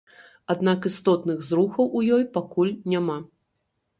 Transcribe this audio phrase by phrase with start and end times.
[0.53, 3.17] Аднак істотных зрухаў у ёй пакуль няма.